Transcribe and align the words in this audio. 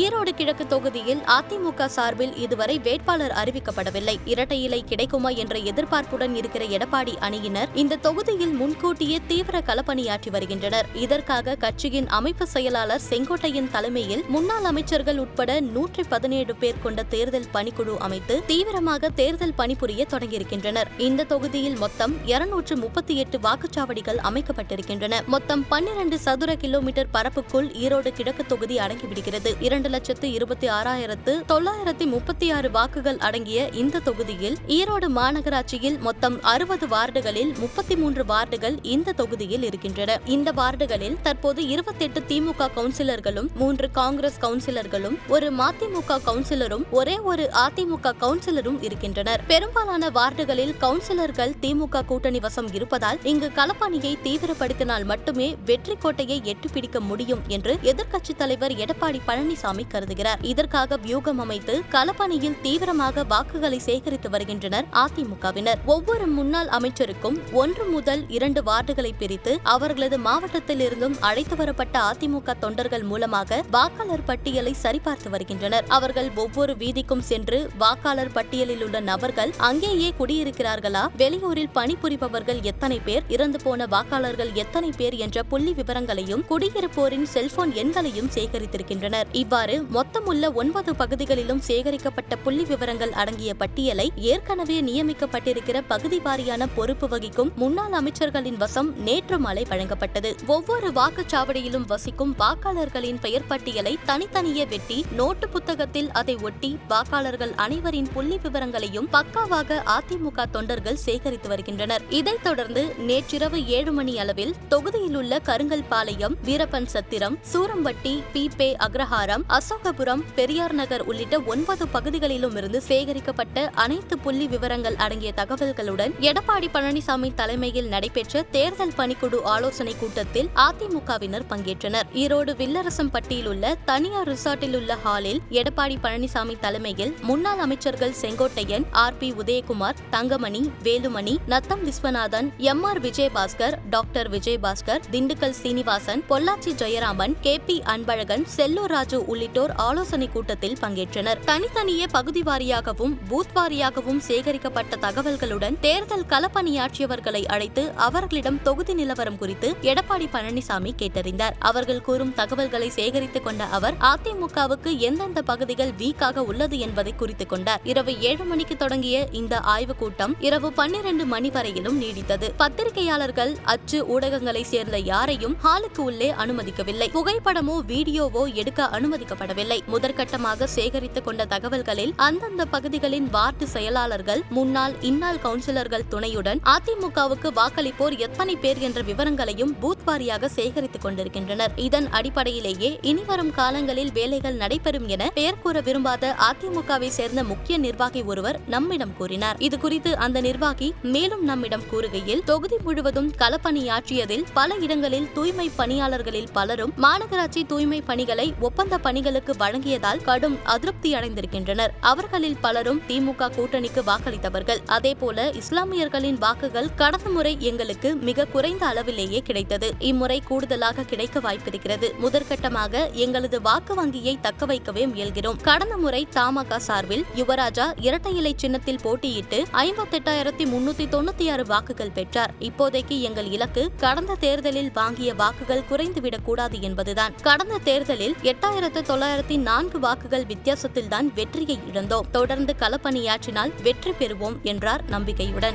ஈரோடு 0.00 0.30
கிழக்கு 0.34 0.66
தொகுதியில் 0.66 1.18
அதிமுக 1.34 1.86
சார்பில் 1.86 2.36
இதுவரை 2.36 2.78
வேட்பாளர் 2.78 3.32
அறிவிக்கப்படவில்லை. 3.32 4.14
இரட்டை 4.24 4.62
இலை 4.62 4.84
கிடைக்குமா 4.84 5.28
என்ற 5.28 5.58
எதிர்பார்ப்புடன் 5.58 6.34
இருக்கிற 6.34 6.64
எடப்பாடி 6.64 7.14
அணியினர் 7.18 7.68
இந்த 7.74 7.96
தொகுதியில் 7.96 8.54
முன்கூட்டியே 8.60 9.18
தீவிர 9.26 9.60
களப்பணியாற்றி 9.60 10.30
வருகின்றனர். 10.30 10.86
இதற்காக 10.94 11.54
கட்சியின் 11.54 12.08
அமைப்பு 12.08 12.46
செயலாளர் 12.46 13.02
செங்கோட்டையின் 13.10 13.70
தலைமையில் 13.70 14.22
முன்னாள் 14.28 14.64
அமைச்சர்கள் 14.64 15.18
உட்பட 15.18 15.60
நூற்றி 15.60 16.02
பதினேழு 16.02 16.54
பேர் 16.54 16.80
கொண்ட 16.82 17.02
தேர்தல் 17.02 17.50
பணிக்குழு 17.52 17.96
அமைத்து 17.98 18.42
தீவிரமாக 18.46 19.10
தேர்தல் 19.10 19.54
பணிபுரிய 19.58 20.06
தொடங்கியிருக்கின்றனர். 20.14 20.90
இந்த 20.98 21.24
தொகுதியில் 21.24 21.76
மொத்தம் 21.76 22.16
இருநூற்று 22.24 22.76
முப்பத்தி 22.76 23.16
எட்டு 23.16 23.38
வாக்குச்சாவடிகள் 23.38 24.22
அமைக்கப்பட்டிருக்கின்றன. 24.30 25.26
மொத்தம் 25.26 25.66
பன்னிரண்டு 25.68 26.18
சதுர 26.18 26.56
கிலோமீட்டர் 26.56 27.12
பரப்புக்குள் 27.12 27.70
ஈரோடு 27.84 28.12
கிழக்கு 28.12 28.46
தொகுதி 28.46 28.78
அடங்கிவிடுகிறது. 28.78 29.80
இரண்டு 29.82 29.96
லட்சத்து 29.98 30.26
இருபத்தி 30.32 30.66
ஆறாயிரத்து 30.68 31.32
தொள்ளாயிரத்தி 31.50 32.04
முப்பத்தி 32.06 32.50
ஆறு 32.50 32.68
வாக்குகள் 32.70 33.16
அடங்கிய 33.18 33.60
இந்த 33.80 34.00
தொகுதியில் 34.08 34.56
ஈரோடு 34.76 35.06
மாநகராட்சியில் 35.16 35.96
மொத்தம் 35.98 36.36
அறுபது 36.42 36.86
வார்டுகளில் 36.86 37.50
முப்பத்தி 37.58 37.94
மூன்று 37.96 38.24
வார்டுகள் 38.24 38.76
இந்த 38.82 39.14
தொகுதியில் 39.20 39.62
இருக்கின்றன. 39.62 40.16
இந்த 40.26 40.52
வார்டுகளில் 40.52 41.16
தற்போது 41.22 41.62
இருபத்தெட்டு 41.68 42.20
திமுக 42.28 42.68
கவுன்சிலர்களும் 42.76 43.48
மூன்று 43.54 43.88
காங்கிரஸ் 43.90 44.38
கவுன்சிலர்களும் 44.40 45.16
ஒரு 45.28 45.48
மதிமுக 45.52 46.20
கவுன்சிலரும் 46.28 46.84
ஒரே 46.90 47.16
ஒரு 47.32 47.46
அதிமுக 47.64 48.14
கவுன்சிலரும் 48.22 48.78
இருக்கின்றனர். 48.82 49.42
பெரும்பாலான 49.46 50.12
வார்டுகளில் 50.20 50.74
கவுன்சிலர்கள் 50.84 51.56
திமுக 51.66 52.04
கூட்டணி 52.04 52.42
வசம் 52.46 52.72
இருப்பதால் 52.72 53.20
இங்கு 53.32 53.50
களப்பணியை 53.60 54.14
தீவிரப்படுத்தினால் 54.28 55.08
மட்டுமே 55.14 55.50
வெற்றி 55.64 55.96
கோட்டையை 55.96 56.40
எட்டுப்பிடிக்க 56.54 57.04
முடியும் 57.10 57.44
என்று 57.48 57.74
எதிர்க்கட்சித் 57.92 58.42
தலைவர் 58.44 58.78
எடப்பாடி 58.84 59.20
பழனிசாமி 59.26 59.70
கருதுகிறார். 59.78 60.38
இதற்காக 60.40 60.96
வியூகம் 60.96 61.38
அமைத்து 61.38 61.82
களப்பணியில் 61.90 62.60
தீவிரமாக 62.60 63.24
வாக்குகளை 63.24 63.78
சேகரித்து 63.78 64.30
வருகின்றனர் 64.30 64.84
அதிமுகவினர். 64.92 65.78
ஒவ்வொரு 65.86 66.26
முன்னாள் 66.26 66.68
அமைச்சருக்கும் 66.68 67.38
ஒன்று 67.52 67.84
முதல் 67.84 68.24
இரண்டு 68.28 68.62
வார்டுகளை 68.62 69.12
பிரித்து 69.18 69.58
அவர்களது 69.62 70.18
மாவட்டத்தில் 70.18 70.80
இருந்தும் 70.80 71.16
அழைத்து 71.20 71.56
வரப்பட்ட 71.56 72.00
அதிமுக 72.00 72.58
தொண்டர்கள் 72.58 73.02
மூலமாக 73.02 73.62
வாக்காளர் 73.70 74.24
பட்டியலை 74.24 74.74
சரிபார்த்து 74.82 75.28
வருகின்றனர். 75.28 75.84
அவர்கள் 75.88 76.30
ஒவ்வொரு 76.34 76.74
வீதிக்கும் 76.74 77.24
சென்று 77.30 77.70
வாக்காளர் 77.78 78.32
பட்டியலில் 78.32 78.82
உள்ள 78.82 79.00
நபர்கள் 79.00 79.52
அங்கேயே 79.56 80.14
குடியிருக்கிறார்களா? 80.18 81.04
வெளியூரில் 81.16 81.72
பணிபுரிபவர்கள் 81.74 82.60
எத்தனை 82.60 82.98
பேர்? 82.98 83.22
இறந்து 83.28 83.58
போன 83.58 83.86
வாக்காளர்கள் 83.86 84.52
எத்தனை 84.52 84.90
பேர்? 84.96 85.14
என்ற 85.14 85.42
புள்ளி 85.42 85.72
விவரங்களையும் 85.72 86.44
குடியிருப்போரின் 86.50 87.22
செல்போன் 87.22 87.72
எண்களையும் 87.72 88.30
சேகரித்திருக்கின்றனர். 88.34 89.24
இவ்வாறு 89.32 89.60
மொத்தமுள்ள 89.70 90.52
ஒன்பது 90.52 90.96
பகுதிகளிலும் 90.96 91.60
சேகரிக்கப்பட்ட 91.60 92.36
புள்ளி 92.36 92.64
விவரங்கள் 92.64 93.12
அடங்கிய 93.12 93.54
பட்டியலை 93.54 94.12
ஏற்கனவே 94.16 94.80
நியமிக்கப்பட்டிருக்கிற 94.80 95.82
பகுதி 95.88 96.18
வாரியான 96.18 96.66
பொறுப்பு 96.74 97.08
வகிக்கும் 97.08 97.52
முன்னாள் 97.56 97.92
அமைச்சர்களின் 97.92 98.56
வசம் 98.56 98.98
நேற்று 98.98 99.38
மாலை 99.38 99.66
வழங்கப்பட்டது. 99.68 100.36
ஒவ்வொரு 100.46 100.90
வாக்குச்சாவடியிலும் 100.90 101.86
வசிக்கும் 101.86 102.34
வாக்காளர்களின் 102.38 103.20
பெயர் 103.20 103.46
பட்டியலை 103.46 103.98
தனித்தனியே 104.04 104.66
வெட்டி 104.66 105.04
நோட்டு 105.12 105.48
புத்தகத்தில் 105.48 106.10
அதை 106.10 106.36
ஒட்டி 106.36 106.78
வாக்காளர்கள் 106.88 107.54
அனைவரின் 107.56 108.08
புள்ளி 108.12 108.38
விவரங்களையும் 108.42 109.08
பக்காவாக 109.12 109.82
அதிமுக 109.86 110.44
தொண்டர்கள் 110.50 110.96
சேகரித்து 110.96 111.48
வருகின்றனர். 111.48 112.02
இதைத் 112.08 112.42
தொடர்ந்து 112.42 112.94
நேற்றிரவு 112.98 113.66
ஏழு 113.66 113.92
மணி 113.92 114.18
அளவில் 114.18 114.54
தொகுதியில் 114.68 115.14
உள்ள 115.14 115.40
கருங்கல்பாளையம் 115.44 116.34
வீரப்பன் 116.44 116.86
சத்திரம் 116.86 117.38
சூரம்பட்டி 117.52 118.22
பீபே 118.32 118.76
அக்ரஹாரம் 118.88 119.41
அசோகபுரம் 119.48 120.22
பெரியார் 120.34 120.74
நகர் 120.74 121.02
உள்ளிட்ட 121.02 121.40
ஒன்பது 121.40 121.88
பகுதிகளிலும் 121.88 122.56
இருந்து 122.56 122.82
சேகரிக்கப்பட்ட 122.88 123.70
அனைத்து 123.74 124.18
புள்ளி 124.18 124.46
விவரங்கள் 124.46 124.96
அடங்கிய 124.96 125.32
தகவல்களுடன் 125.36 126.12
எடப்பாடி 126.20 126.68
பழனிசாமி 126.72 127.34
தலைமையில் 127.34 127.88
நடைபெற்ற 127.88 128.42
தேர்தல் 128.42 128.94
பணிக்குழு 128.96 129.42
ஆலோசனை 129.42 129.96
கூட்டத்தில் 129.98 130.48
அதிமுகவினர் 130.54 131.46
பங்கேற்றனர். 131.50 132.04
ஈரோடு 132.14 132.56
வில்லரசம்பட்டியில் 132.56 133.46
உள்ள 133.46 133.76
தனியார் 133.84 134.28
ரிசார்ட்டில் 134.28 134.74
உள்ள 134.74 134.96
ஹாலில் 134.96 135.40
எடப்பாடி 135.50 135.96
பழனிசாமி 136.02 136.58
தலைமையில் 136.60 137.14
முன்னாள் 137.20 137.58
அமைச்சர்கள் 137.58 138.14
Sengottaiyan 138.20 138.84
R 138.90 139.18
P 139.18 139.32
Udhayakumar 139.32 139.94
Thangamani 140.10 140.70
Velumani 140.82 141.36
Natham 141.46 141.84
Viswanathan 141.84 142.50
M 142.58 142.84
R 142.84 143.00
Vijayabaskar 143.00 143.78
doctor 143.90 144.30
Vijayabaskar 144.30 145.00
Dindigul 145.10 145.56
Sreenivasan 145.62 146.22
Pollachi 146.28 146.74
Jayaraman 146.74 147.34
K 147.40 147.60
P 147.66 147.82
Anbazhagan 147.86 148.44
Sellur 148.56 148.90
Raju 148.90 149.24
உள்ளிட்டோர் 149.32 149.72
ஆலோசனை 149.72 150.28
கூட்டத்தில் 150.28 150.76
பங்கேற்றனர். 150.80 151.40
தனித்தனியே 151.44 152.06
பகுதி 152.06 152.40
வாரியாகவும் 152.40 153.16
பூத் 153.30 153.52
வாரியாகவும் 153.54 154.18
சேகரிக்கப்பட்ட 154.18 154.96
தகவல்களுடன் 154.96 155.80
தேர்தல் 155.80 156.24
களப்பணியாற்றியவர்களை 156.28 157.44
அழைத்து 157.44 157.92
அவர்களிடம் 157.96 158.62
தொகுதி 158.62 158.94
நிலவரம் 158.94 159.38
குறித்து 159.38 159.76
எடப்பாடி 159.82 160.28
பழனிசாமி 160.32 160.90
கேட்டறிந்தார். 160.98 161.50
அவர்கள் 161.58 162.00
கூறும் 162.00 162.34
தகவல்களை 162.34 162.88
சேகரித்துக் 162.88 163.44
கொண்ட 163.44 163.64
அவர் 163.64 163.94
அதிமுகவுக்கு 164.00 164.98
எந்தெந்த 164.98 165.42
பகுதிகள் 165.42 165.90
வீக்காக 165.98 166.36
உள்ளது 166.36 166.78
என்பதை 166.78 167.14
குறித்துக் 167.16 167.48
கொண்டார். 167.48 167.80
இரவு 167.84 168.20
ஏழு 168.20 168.44
மணிக்கு 168.44 168.76
தொடங்கிய 168.76 169.28
இந்த 169.32 169.58
ஆய்வுக் 169.58 169.98
கூட்டம் 169.98 170.36
இரவு 170.40 170.72
பன்னிரண்டு 170.72 171.24
மணி 171.24 171.50
வரையிலும் 171.50 172.02
நீடித்தது. 172.02 172.50
பத்திரிகையாளர்கள் 172.56 173.56
அச்சு 173.62 174.04
ஊடகங்களை 174.04 174.62
சேர்ந்த 174.62 174.98
யாரையும் 174.98 175.56
ஹாலுக்கு 175.64 175.98
உள்ளே 175.98 176.32
அனுமதிக்கவில்லை. 176.32 177.08
புகைப்படமோ 177.10 177.80
வீடியோவோ 177.88 178.52
எடுக்க 178.52 178.86
அனுமதி 178.86 179.21
அனுமதிக்கப்படவில்லை 179.22 179.78
முதற்கட்டமாக 179.92 180.66
சேகரித்துக் 180.74 181.24
கொண்ட 181.24 181.44
தகவல்களில் 181.44 182.12
அந்தந்த 182.16 182.64
பகுதிகளின் 182.64 183.28
வார்டு 183.30 183.66
செயலாளர்கள் 183.66 184.42
முன்னாள் 184.48 184.94
இன்னாள் 185.00 185.40
கவுன்சிலர்கள் 185.44 186.06
துணையுடன் 186.08 186.60
அதிமுகவுக்கு 186.74 187.48
வாக்களிப்போர் 187.58 188.16
எத்தனை 188.18 188.56
பேர் 188.56 188.78
என்ற 188.78 189.00
விவரங்களையும் 189.00 189.74
பூத் 189.82 190.04
வாரியாக 190.06 190.50
சேகரித்துக் 190.56 191.02
கொண்டிருக்கின்றனர். 191.02 191.72
இதன் 191.76 192.08
அடிப்படையிலேயே 192.10 192.98
இனிவரும் 193.02 193.52
காலங்களில் 193.54 194.12
வேலைகள் 194.12 194.54
நடைபெறும் 194.54 195.08
என 195.08 195.30
பெயர் 195.34 195.60
கூற 195.62 195.80
விரும்பாத 195.80 196.34
அதிமுகவை 196.48 197.08
சேர்ந்த 197.08 197.44
முக்கிய 197.44 197.78
நிர்வாகி 197.78 198.22
ஒருவர் 198.22 198.60
நம்மிடம் 198.66 199.16
கூறினார். 199.16 199.56
இதுகுறித்து 199.56 200.12
அந்த 200.12 200.40
நிர்வாகி 200.40 200.94
மேலும் 201.02 201.44
நம்மிடம் 201.44 201.86
கூறுகையில் 201.92 202.44
தொகுதி 202.44 202.76
முழுவதும் 202.84 203.30
களப்பணியாற்றியதில் 203.38 204.46
பல 204.54 204.74
இடங்களில் 204.80 205.28
தூய்மை 205.32 205.70
பணியாளர்களில் 205.76 206.50
பலரும் 206.52 206.92
மாநகராட்சி 207.02 207.66
தூய்மை 207.66 208.00
பணிகளை 208.02 208.54
ஒப்பந்த 208.60 208.98
பணிகளுக்கு 209.12 209.52
வழங்கியதால் 209.52 210.22
கடும் 210.22 210.58
அதிருப்தி 210.64 211.14
அடைந்திருக்கின்றனர். 211.14 211.88
அவர்களில் 212.00 212.56
பலரும் 212.60 213.02
திமுக 213.08 213.50
கூட்டணிக்கு 213.50 214.02
வாக்களித்தவர்கள். 214.06 214.78
அதேபோல 214.86 215.50
இஸ்லாமியர்களின் 215.50 216.38
வாக்குகள் 216.38 216.94
கடந்த 216.94 217.28
முறை 217.28 217.56
எங்களுக்கு 217.58 218.14
மிக 218.14 218.44
குறைந்த 218.44 218.86
அளவிலேயே 218.86 219.38
கிடைத்தது. 219.38 219.94
இம்முறை 219.98 220.40
கூடுதலாக 220.40 221.02
கிடைக்க 221.02 221.40
வாய்ப்பிருக்கிறது. 221.40 222.10
முதற்கட்டமாக 222.22 223.12
எங்களது 223.12 223.60
வாக்கு 223.60 223.94
வங்கியை 223.94 224.38
தக்க 224.40 224.66
வைக்கவே 224.66 225.06
முயல்கிறோம். 225.06 225.60
கடந்த 225.62 225.96
முறை 225.96 226.28
தமாக 226.34 226.76
சார்பில் 226.76 227.24
யுவராஜா 227.36 227.92
இரட்டை 227.96 228.36
இலை 228.36 228.54
சின்னத்தில் 228.56 229.00
போட்டியிட்டு 229.02 229.64
ஐம்பத்தெட்டாயிரத்தி 229.72 230.64
முன்னூத்தி 230.64 231.06
தொண்ணூத்தி 231.06 231.50
ஆறு 231.50 231.66
வாக்குகள் 231.66 232.10
பெற்றார். 232.10 232.54
இப்போதைக்கு 232.60 233.20
எங்கள் 233.20 233.50
இலக்கு 233.50 233.90
கடந்த 233.96 234.34
தேர்தலில் 234.34 234.90
வாங்கிய 234.94 235.34
வாக்குகள் 235.34 235.84
குறைந்துவிடக் 235.90 236.44
கூடாது 236.44 236.80
என்பதுதான். 236.80 237.32
கடந்த 237.42 237.78
தேர்தலில் 237.78 238.36
எட்டாயிரத்து 238.42 239.01
தொள்ளாயிரத்தி 239.02 239.58
நான்கு 239.58 239.98
வாக்குகள் 239.98 240.44
வித்தியாசத்தில்தான் 240.44 241.32
வெற்றியை 241.34 241.78
இழந்தோம். 241.92 242.30
தொடர்ந்து 242.30 242.74
களப்பணியாற்றினால் 242.78 243.82
வெற்றி 243.82 244.10
பெறுவோம் 244.10 244.60
என்றார் 244.62 245.04
நம்பிக்கையுடன். 245.08 245.74